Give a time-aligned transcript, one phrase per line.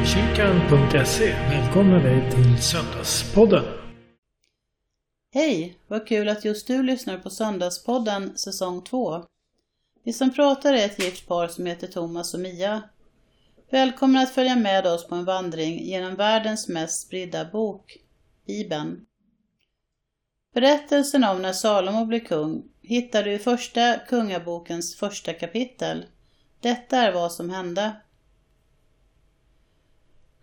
[0.00, 3.64] Pingstkyrkan.se välkomnar dig till Söndagspodden.
[5.34, 5.78] Hej!
[5.88, 9.24] Vad kul att just du lyssnar på Söndagspodden säsong 2.
[10.04, 12.82] Vi som pratar är ett gift par som heter Thomas och Mia.
[13.70, 17.96] Välkommen att följa med oss på en vandring genom världens mest spridda bok,
[18.46, 19.06] Bibeln.
[20.54, 26.06] Berättelsen om när Salomo blev kung hittar du i första kungabokens första kapitel.
[26.60, 27.92] Detta är vad som hände.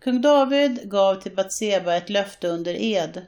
[0.00, 3.26] Kung David gav till Batseba ett löfte under ed.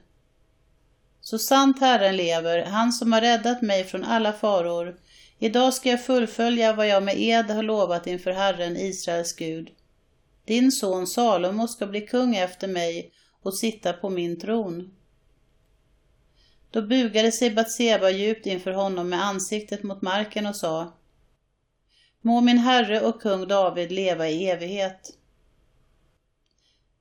[1.20, 4.96] Så sant Herren lever, han som har räddat mig från alla faror,
[5.38, 9.70] idag ska jag fullfölja vad jag med ed har lovat inför Herren, Israels Gud.
[10.44, 13.12] Din son Salomo ska bli kung efter mig
[13.42, 14.94] och sitta på min tron.
[16.70, 20.92] Då bugade sig Batseba djupt inför honom med ansiktet mot marken och sa
[22.20, 25.16] Må min herre och kung David leva i evighet.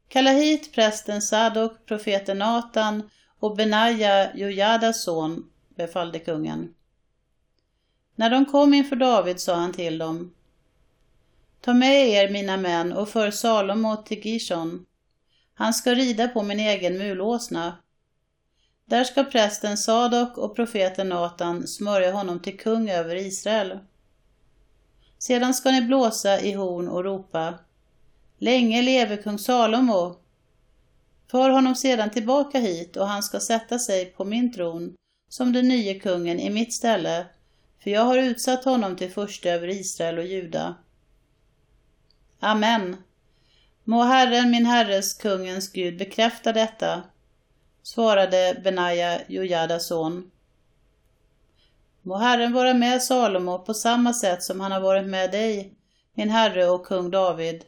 [0.09, 6.73] Kalla hit prästen Sadok, profeten Natan och Benaja, Jojadas son, befallde kungen.
[8.15, 10.33] När de kom inför David sa han till dem
[11.61, 14.85] Ta med er mina män och för Salomo till Gishon.
[15.53, 17.77] Han ska rida på min egen mulåsna.
[18.85, 23.79] Där ska prästen Sadok och profeten Natan smörja honom till kung över Israel.
[25.17, 27.53] Sedan ska ni blåsa i horn och ropa
[28.41, 30.15] Länge leve kung Salomo!
[31.31, 34.95] För honom sedan tillbaka hit och han ska sätta sig på min tron
[35.29, 37.25] som den nye kungen i mitt ställe,
[37.83, 40.75] för jag har utsatt honom till första över Israel och Juda.
[42.39, 42.97] Amen.
[43.83, 47.03] Må Herren, min Herres, kungens Gud, bekräfta detta,
[47.83, 50.31] svarade Benaja, Jojadas son.
[52.01, 55.73] Må Herren vara med Salomo på samma sätt som han har varit med dig,
[56.13, 57.65] min Herre och kung David,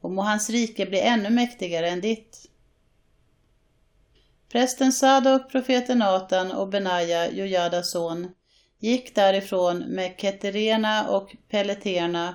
[0.00, 2.46] och må hans rike bli ännu mäktigare än ditt.
[4.48, 8.28] Prästen Sadok, profeten Natan och Benaja, Jojadas son,
[8.78, 12.34] gick därifrån med Keterena och Peleterna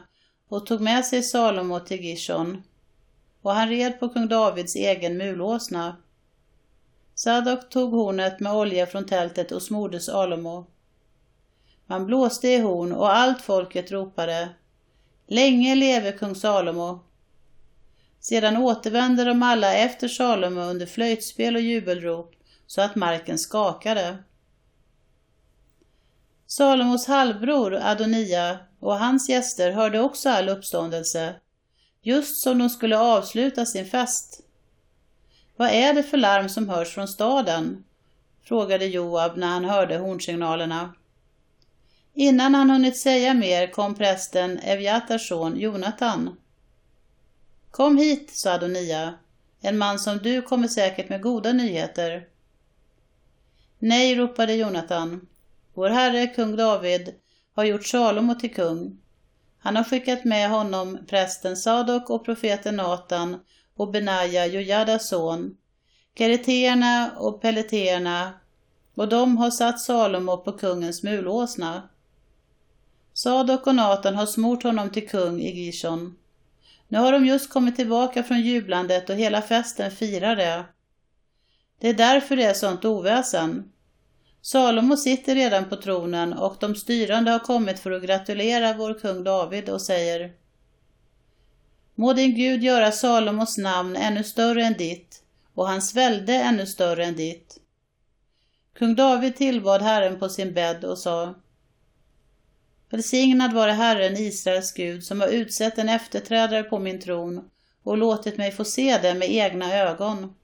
[0.49, 2.63] och tog med sig Salomo till Gishon,
[3.41, 5.97] och han red på kung Davids egen mulåsna.
[7.15, 10.65] Sadok tog hornet med olja från tältet och smorde Salomo.
[11.85, 14.49] Man blåste i horn och allt folket ropade
[15.27, 16.99] Länge leve kung Salomo!
[18.27, 22.35] Sedan återvände de alla efter Salomo under flöjtspel och jubelrop
[22.67, 24.17] så att marken skakade.
[26.47, 31.35] Salomos halvbror Adonia och hans gäster hörde också all uppståndelse,
[32.01, 34.41] just som de skulle avsluta sin fest.
[35.55, 37.83] Vad är det för larm som hörs från staden?
[38.43, 40.93] frågade Joab när han hörde hornsignalerna.
[42.13, 46.37] Innan han hunnit säga mer kom prästen Evjatars son Jonatan.
[47.75, 49.13] Kom hit, sa Adonia.
[49.61, 52.27] En man som du kommer säkert med goda nyheter.
[53.79, 55.27] Nej, ropade Jonatan.
[55.73, 57.13] Vår herre, kung David,
[57.55, 58.97] har gjort Salomo till kung.
[59.59, 63.39] Han har skickat med honom prästen Sadok och profeten Natan
[63.75, 65.57] och Benaja, Jojadas son,
[66.17, 68.33] Kereterna och Peleterna,
[68.95, 71.89] och de har satt Salomo på kungens mulåsna.
[73.13, 76.15] Sadok och Natan har smort honom till kung i Gishon.
[76.87, 80.65] Nu har de just kommit tillbaka från jublandet och hela festen firar det.
[81.79, 83.71] Det är därför det är sånt oväsen.
[84.41, 89.23] Salomo sitter redan på tronen och de styrande har kommit för att gratulera vår kung
[89.23, 90.31] David och säger
[91.95, 95.23] Må din Gud göra Salomos namn ännu större än ditt
[95.53, 97.59] och hans välde ännu större än ditt.
[98.73, 101.35] Kung David tillbad Herren på sin bädd och sa
[102.89, 107.49] Välsignad vare Herren, Israels Gud, som har utsett en efterträdare på min tron
[107.83, 110.35] och låtit mig få se det med egna ögon.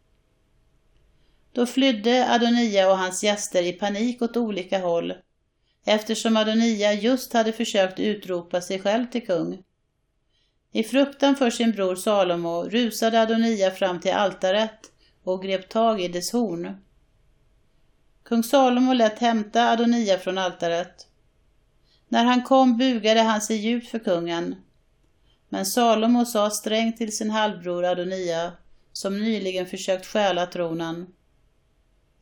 [1.54, 5.14] Då flydde Adonia och hans gäster i panik åt olika håll,
[5.86, 9.64] eftersom Adonia just hade försökt utropa sig själv till kung.
[10.72, 14.92] I fruktan för sin bror Salomo rusade Adonia fram till altaret
[15.24, 16.76] och grep tag i dess horn.
[18.24, 21.08] Kung Salomo lät hämta Adonia från altaret
[22.12, 24.56] när han kom bugade han sig djupt för kungen.
[25.50, 28.52] Men Salomo sa strängt till sin halvbror Adonia,
[28.94, 31.08] som nyligen försökt stjäla tronen.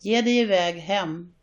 [0.01, 1.33] Ge dig iväg hem.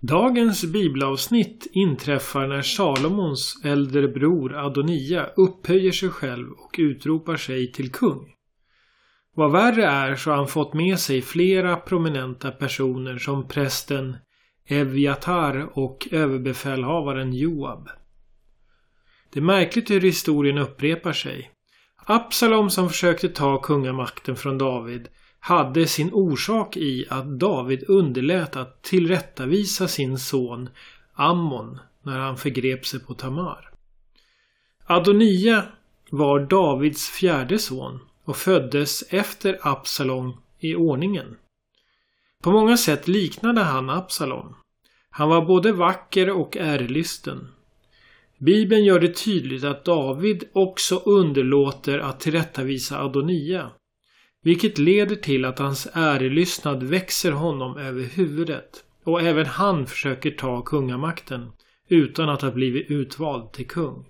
[0.00, 7.92] Dagens bibelavsnitt inträffar när Salomons äldre bror Adonia upphöjer sig själv och utropar sig till
[7.92, 8.34] kung.
[9.34, 14.16] Vad värre är så har han fått med sig flera prominenta personer som prästen
[14.68, 17.88] Evjatar och överbefälhavaren Joab.
[19.30, 21.50] Det är märkligt hur historien upprepar sig.
[21.96, 25.08] Absalom som försökte ta kungamakten från David
[25.40, 30.68] hade sin orsak i att David underlät att tillrättavisa sin son
[31.14, 33.70] Ammon när han förgrep sig på Tamar.
[34.86, 35.62] Adonia
[36.10, 41.36] var Davids fjärde son och föddes efter Absalom i ordningen.
[42.44, 44.54] På många sätt liknade han Absalom.
[45.10, 47.48] Han var både vacker och ärelysten.
[48.38, 53.70] Bibeln gör det tydligt att David också underlåter att tillrättavisa Adonia.
[54.42, 58.84] Vilket leder till att hans ärelystnad växer honom över huvudet.
[59.04, 61.52] Och även han försöker ta kungamakten
[61.88, 64.06] utan att ha blivit utvald till kung.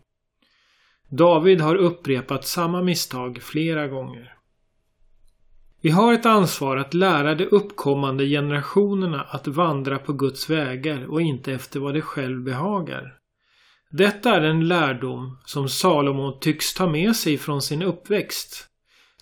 [1.08, 4.33] David har upprepat samma misstag flera gånger.
[5.84, 11.20] Vi har ett ansvar att lära de uppkommande generationerna att vandra på Guds vägar och
[11.20, 13.14] inte efter vad de själv behagar.
[13.90, 18.68] Detta är en lärdom som Salomo tycks ta med sig från sin uppväxt.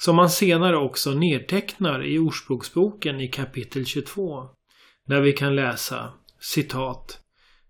[0.00, 4.48] Som han senare också nedtecknar i Ordspråksboken i kapitel 22.
[5.06, 7.18] Där vi kan läsa citat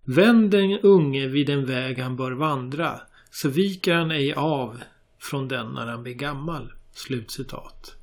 [0.06, 3.00] Vänd den unge vid den väg han bör vandra
[3.31, 4.83] så viker han ej av
[5.21, 6.73] från den när han blir gammal.
[6.94, 8.02] Slutcitat.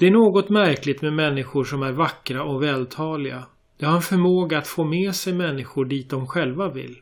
[0.00, 3.46] Det är något märkligt med människor som är vackra och vältaliga.
[3.78, 6.96] De har en förmåga att få med sig människor dit de själva vill.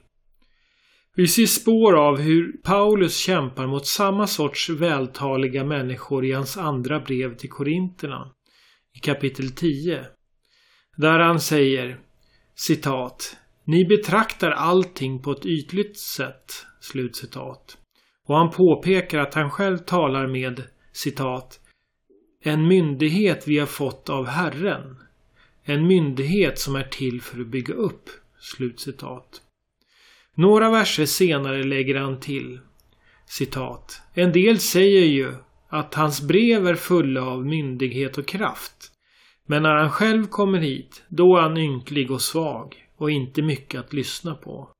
[1.16, 7.00] Vi ser spår av hur Paulus kämpar mot samma sorts vältaliga människor i hans andra
[7.00, 8.32] brev till Korinterna.
[8.94, 10.04] I kapitel 10.
[10.96, 12.00] Där han säger
[12.54, 16.66] citat Ni betraktar allting på ett ytligt sätt.
[16.80, 17.78] Slutcitat.
[18.28, 20.62] Och han påpekar att han själv talar med
[20.92, 21.60] citat
[22.40, 24.96] en myndighet vi har fått av Herren.
[25.64, 28.10] En myndighet som är till för att bygga upp.
[28.40, 29.42] Slutcitat.
[30.34, 32.60] Några verser senare lägger han till
[33.26, 34.02] citat.
[34.14, 35.34] En del säger ju
[35.68, 38.92] att hans brev är fulla av myndighet och kraft.
[39.46, 43.80] Men när han själv kommer hit, då är han ynklig och svag och inte mycket
[43.80, 44.70] att lyssna på.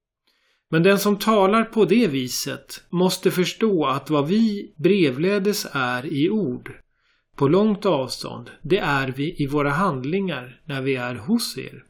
[0.70, 6.30] Men den som talar på det viset måste förstå att vad vi brevledes är i
[6.30, 6.72] ord
[7.38, 11.84] på långt avstånd, det är vi i våra handlingar när vi är hos er.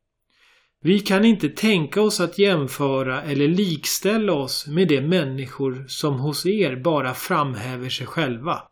[0.81, 6.47] Vi kan inte tänka oss att jämföra eller likställa oss med de människor som hos
[6.47, 8.63] er bara framhäver sig själva.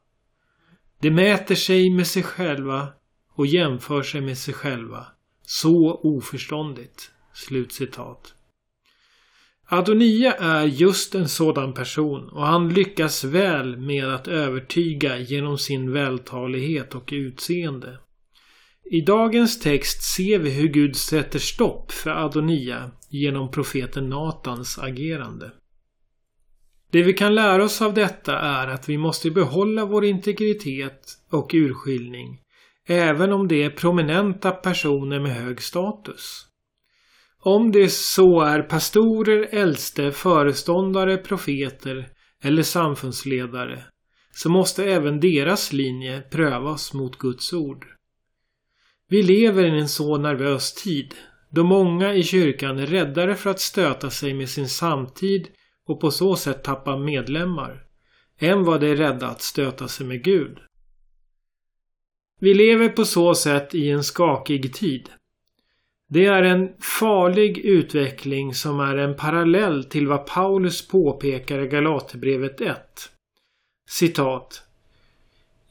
[1.01, 2.89] De mäter sig med sig själva
[3.35, 5.07] och jämför sig med sig själva.
[5.43, 8.36] Så oförståndigt." Slutcitat.
[9.69, 15.93] Adonia är just en sådan person och han lyckas väl med att övertyga genom sin
[15.93, 17.99] vältalighet och utseende.
[18.91, 25.53] I dagens text ser vi hur Gud sätter stopp för Adonia genom profeten Natans agerande.
[26.93, 31.51] Det vi kan lära oss av detta är att vi måste behålla vår integritet och
[31.55, 32.41] urskiljning
[32.87, 36.47] även om det är prominenta personer med hög status.
[37.47, 42.09] Om det så är pastorer, äldste, föreståndare, profeter
[42.43, 43.85] eller samfundsledare
[44.31, 47.87] så måste även deras linje prövas mot Guds ord.
[49.09, 51.15] Vi lever i en så nervös tid
[51.51, 55.49] då många i kyrkan är räddare för att stöta sig med sin samtid
[55.89, 57.83] och på så sätt tappa medlemmar
[58.39, 60.59] än vad de är rädda att stöta sig med Gud.
[62.41, 65.11] Vi lever på så sätt i en skakig tid.
[66.09, 66.69] Det är en
[67.01, 72.77] farlig utveckling som är en parallell till vad Paulus påpekar i Galaterbrevet 1.
[73.89, 74.67] Citat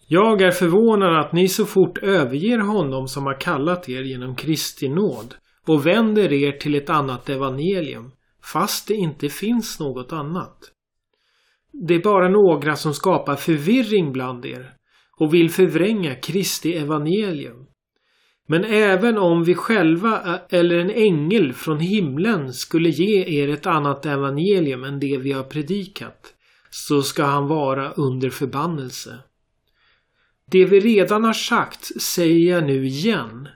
[0.08, 4.90] jag är förvånad att ni så fort överger honom som har kallat er genom Kristi
[4.90, 5.36] nåd
[5.68, 8.12] och vänder er till ett annat evangelium
[8.54, 10.58] fast det inte finns något annat.
[11.88, 14.74] Det är bara några som skapar förvirring bland er
[15.20, 17.68] och vill förvränga Kristi evangelium.
[18.48, 23.66] Men även om vi själva eh, eller en ängel från himlen skulle ge er ett
[23.66, 26.34] annat evangelium än det vi har predikat
[26.70, 29.20] så ska han vara under förbannelse.
[30.52, 33.48] Det vi redan har sagt säger jag nu igen.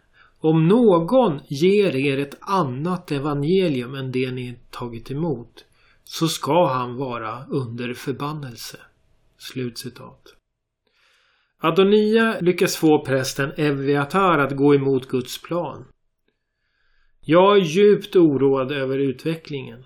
[0.41, 5.65] Om någon ger er ett annat evangelium än det ni tagit emot
[6.03, 8.77] så ska han vara under förbannelse.
[9.37, 10.38] Slutcitat.
[11.61, 15.85] Adonia lyckas få prästen Eviatar att gå emot Guds plan.
[17.21, 19.85] Jag är djupt oroad över utvecklingen.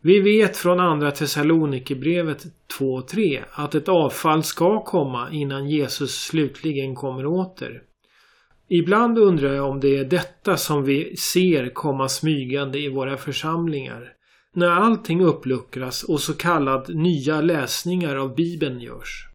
[0.00, 2.44] Vi vet från andra Thessalonikerbrevet
[2.78, 7.82] 2.3 att ett avfall ska komma innan Jesus slutligen kommer åter.
[8.68, 14.12] Ibland undrar jag om det är detta som vi ser komma smygande i våra församlingar.
[14.54, 19.31] när allting uppluckras och så kallad nya läsningar av Bibeln görs.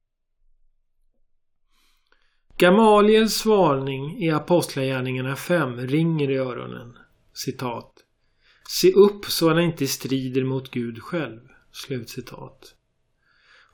[2.59, 6.97] Gamaliels varning i Apostlagärningarna 5 ringer i öronen.
[7.33, 7.93] Citat.
[8.69, 11.39] Se upp så han inte strider mot Gud själv.
[11.71, 12.75] Slutcitat.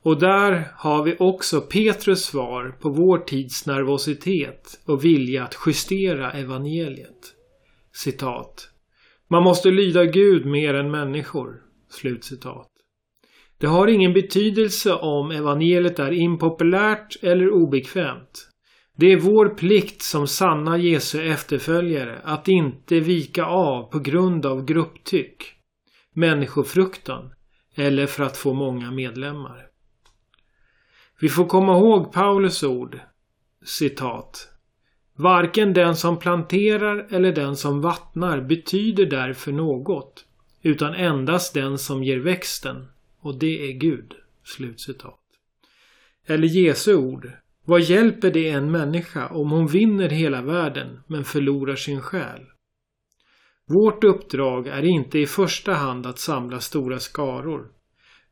[0.01, 6.31] Och där har vi också Petrus svar på vår tids nervositet och vilja att justera
[6.31, 7.33] evangeliet.
[7.93, 8.69] Citat.
[9.27, 11.61] Man måste lyda Gud mer än människor.
[11.89, 12.69] Slutcitat.
[13.57, 18.49] Det har ingen betydelse om evangeliet är impopulärt eller obekvämt.
[18.97, 24.65] Det är vår plikt som sanna Jesu efterföljare att inte vika av på grund av
[24.65, 25.43] grupptyck,
[26.13, 27.33] människofruktan
[27.75, 29.67] eller för att få många medlemmar.
[31.19, 32.99] Vi får komma ihåg Paulus ord,
[33.65, 34.49] citat.
[35.15, 40.25] Varken den som planterar eller den som vattnar betyder därför något,
[40.61, 42.87] utan endast den som ger växten,
[43.19, 44.13] och det är Gud.
[44.43, 45.19] Slutcitat.
[46.25, 47.31] Eller Jesu ord.
[47.65, 52.41] Vad hjälper det en människa om hon vinner hela världen men förlorar sin själ?
[53.67, 57.71] Vårt uppdrag är inte i första hand att samla stora skaror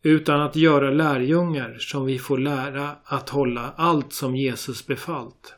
[0.04, 5.54] utan att göra lärjungar som vi får lära att hålla allt som Jesus befallt.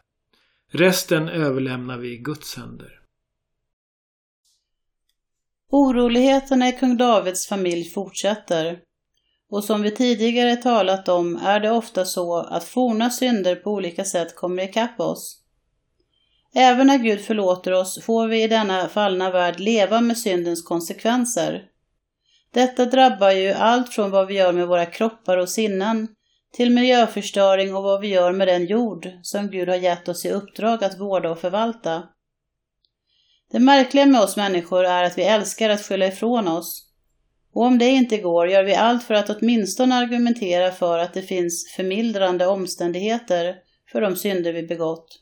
[0.72, 3.00] Resten överlämnar vi i Guds händer.
[5.70, 8.80] Oroligheterna i kung Davids familj fortsätter.
[9.54, 14.06] Och som vi tidigare talat om är det ofta så att forna synder på olika
[14.06, 15.40] sätt kommer ikapp oss.
[16.56, 21.66] Även när Gud förlåter oss får vi i denna fallna värld leva med syndens konsekvenser.
[22.54, 26.08] Detta drabbar ju allt från vad vi gör med våra kroppar och sinnen
[26.54, 30.32] till miljöförstöring och vad vi gör med den jord som Gud har gett oss i
[30.32, 32.04] uppdrag att vårda och förvalta.
[33.52, 36.93] Det märkliga med oss människor är att vi älskar att skylla ifrån oss.
[37.54, 41.22] Och om det inte går gör vi allt för att åtminstone argumentera för att det
[41.22, 43.56] finns förmildrande omständigheter
[43.92, 45.20] för de synder vi begått.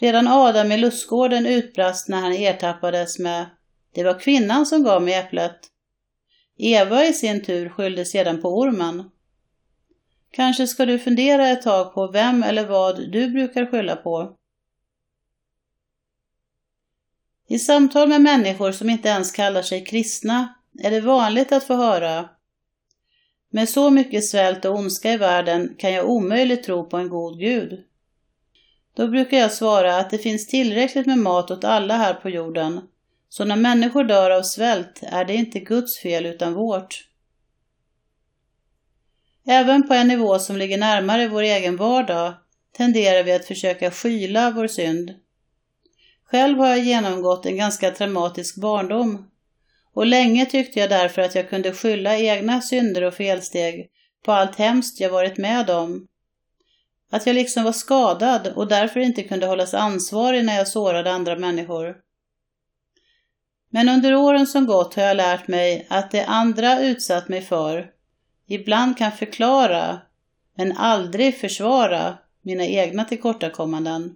[0.00, 3.46] Redan Adam i lustgården utbrast när han ertappades med
[3.94, 5.58] ”Det var kvinnan som gav mig äpplet”
[6.56, 9.10] Eva i sin tur skyllde sedan på ormen.
[10.30, 14.36] Kanske ska du fundera ett tag på vem eller vad du brukar skylla på.
[17.48, 21.74] I samtal med människor som inte ens kallar sig kristna är det vanligt att få
[21.74, 22.28] höra
[23.50, 27.38] Med så mycket svält och ondska i världen kan jag omöjligt tro på en god
[27.38, 27.84] gud.
[28.96, 32.80] Då brukar jag svara att det finns tillräckligt med mat åt alla här på jorden
[33.28, 37.04] så när människor dör av svält är det inte Guds fel utan vårt.
[39.46, 42.34] Även på en nivå som ligger närmare vår egen vardag
[42.76, 45.14] tenderar vi att försöka skyla vår synd.
[46.24, 49.30] Själv har jag genomgått en ganska traumatisk barndom
[49.98, 53.90] och länge tyckte jag därför att jag kunde skylla egna synder och felsteg
[54.24, 56.06] på allt hemskt jag varit med om.
[57.10, 61.36] Att jag liksom var skadad och därför inte kunde hållas ansvarig när jag sårade andra
[61.36, 61.96] människor.
[63.70, 67.90] Men under åren som gått har jag lärt mig att det andra utsatt mig för
[68.46, 70.00] ibland kan förklara,
[70.56, 74.14] men aldrig försvara, mina egna tillkortakommanden.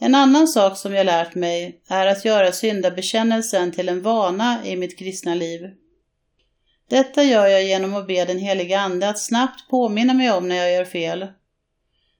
[0.00, 4.76] En annan sak som jag lärt mig är att göra syndabekännelsen till en vana i
[4.76, 5.70] mitt kristna liv.
[6.88, 10.56] Detta gör jag genom att be den heliga Ande att snabbt påminna mig om när
[10.56, 11.26] jag gör fel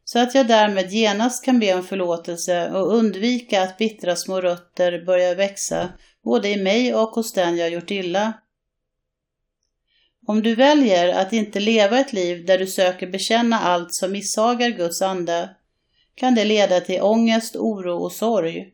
[0.09, 5.05] så att jag därmed genast kan be om förlåtelse och undvika att bittra små rötter
[5.05, 5.89] börjar växa
[6.25, 8.33] både i mig och hos den jag gjort illa.
[10.27, 14.71] Om du väljer att inte leva ett liv där du söker bekänna allt som misshagar
[14.71, 15.51] Guds ande
[16.19, 18.73] kan det leda till ångest, oro och sorg,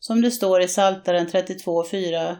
[0.00, 2.36] som det står i Psaltaren 32.4.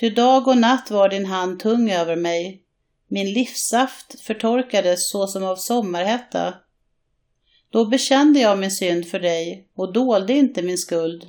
[0.00, 2.62] Ty dag och natt var din hand tung över mig,
[3.08, 6.54] min livssaft förtorkades såsom av sommarhetta.
[7.70, 11.28] Då bekände jag min synd för dig och dolde inte min skuld.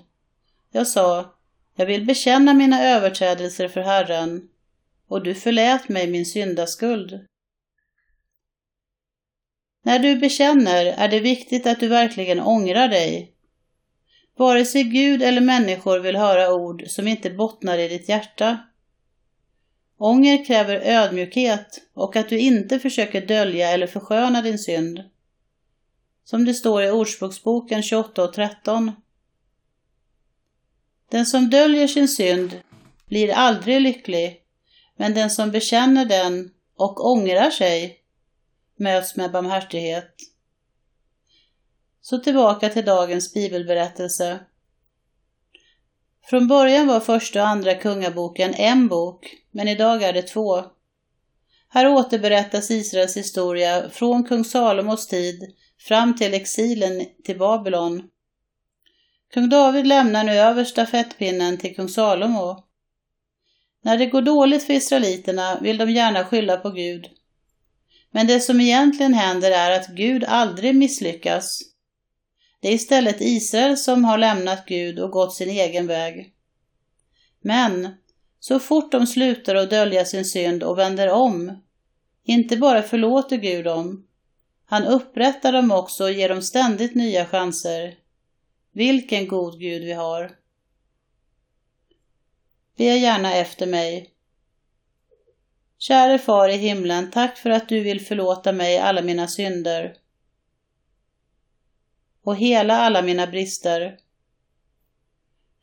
[0.71, 1.35] Jag sa,
[1.75, 4.49] jag vill bekänna mina överträdelser för Herren,
[5.07, 7.19] och du förlät mig min syndaskuld.
[9.83, 13.33] När du bekänner är det viktigt att du verkligen ångrar dig.
[14.37, 18.59] Vare sig Gud eller människor vill höra ord som inte bottnar i ditt hjärta.
[19.97, 25.03] Ånger kräver ödmjukhet och att du inte försöker dölja eller försköna din synd.
[26.23, 28.91] Som det står i Ordspråksboken 28 och 13.
[31.09, 32.59] Den som döljer sin synd
[33.05, 34.41] blir aldrig lycklig,
[34.95, 38.00] men den som bekänner den och ångrar sig
[38.81, 40.15] möts med barmhärtighet.
[42.01, 44.39] Så tillbaka till dagens bibelberättelse.
[46.25, 50.63] Från början var första och andra kungaboken en bok, men idag är det två.
[51.69, 58.03] Här återberättas Israels historia från kung Salomos tid fram till exilen till Babylon.
[59.33, 62.63] Kung David lämnar nu över stafettpinnen till kung Salomo.
[63.83, 67.20] När det går dåligt för israeliterna vill de gärna skylla på Gud.
[68.11, 71.61] Men det som egentligen händer är att Gud aldrig misslyckas.
[72.61, 76.33] Det är istället Israel som har lämnat Gud och gått sin egen väg.
[77.41, 77.89] Men
[78.39, 81.61] så fort de slutar att dölja sin synd och vänder om,
[82.23, 84.07] inte bara förlåter Gud dem,
[84.71, 87.97] han upprättar dem också och ger dem ständigt nya chanser.
[88.73, 90.35] Vilken god Gud vi har.
[92.77, 94.10] Be gärna efter mig.
[95.81, 99.95] Käre Far i himlen, tack för att du vill förlåta mig alla mina synder
[102.23, 103.97] och hela alla mina brister.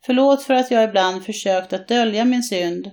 [0.05, 2.91] Förlåt för att jag ibland försökt att dölja min synd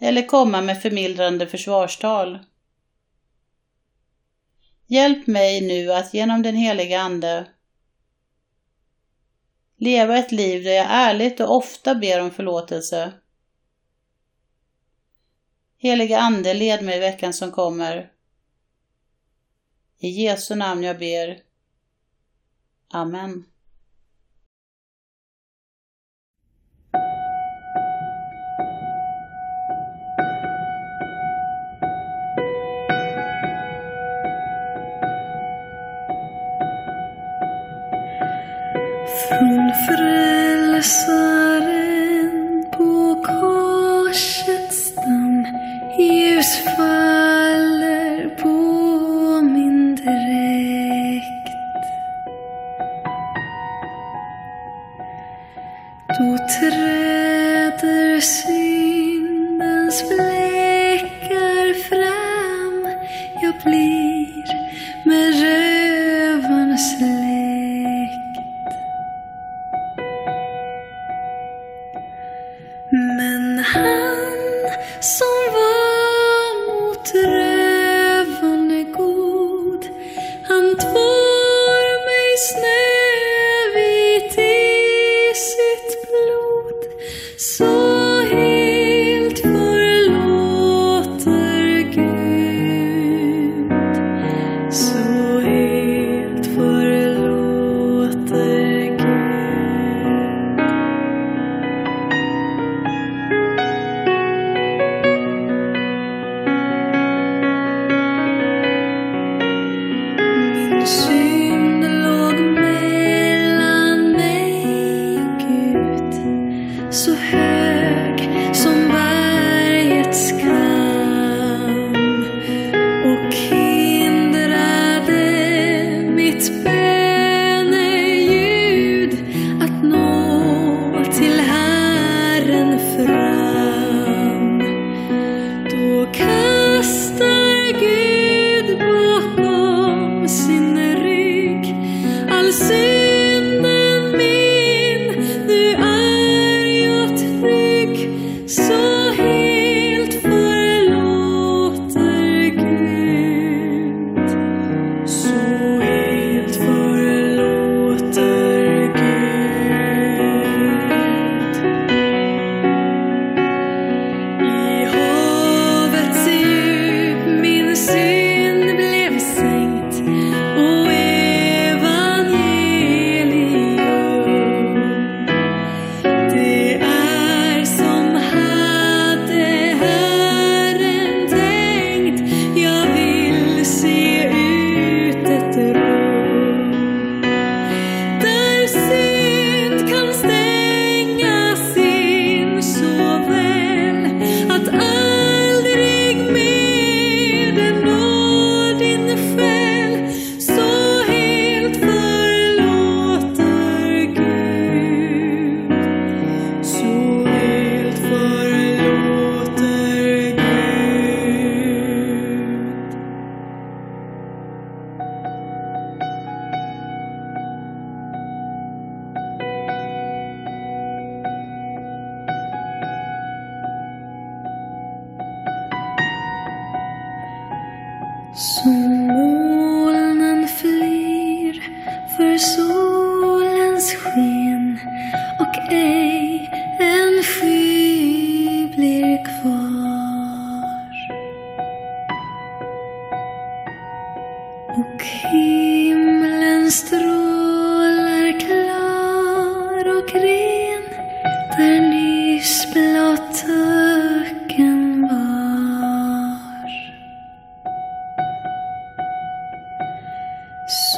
[0.00, 2.38] eller komma med förmildrande försvarstal.
[4.86, 7.46] Hjälp mig nu att genom den heliga Ande
[9.76, 13.12] leva ett liv där jag ärligt och ofta ber om förlåtelse.
[15.82, 18.10] Heliga Ande, led mig i veckan som kommer.
[19.98, 21.38] I Jesu namn jag ber.
[22.92, 23.44] Amen.
[39.28, 41.40] Från frälsaren
[42.72, 44.49] på korset
[46.56, 47.09] fine.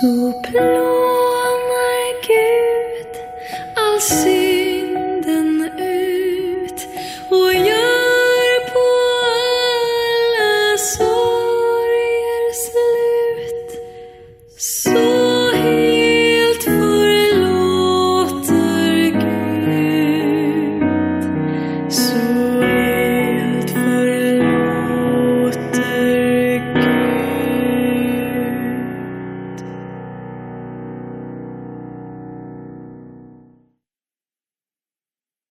[0.03, 0.83] Så blå,
[3.77, 4.42] i'll see